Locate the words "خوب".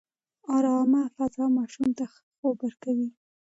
2.35-2.57